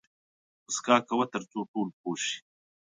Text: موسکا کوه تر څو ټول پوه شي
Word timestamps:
موسکا 0.65 0.95
کوه 1.07 1.25
تر 1.33 1.41
څو 1.51 1.59
ټول 1.71 1.87
پوه 1.99 2.15
شي 2.25 2.37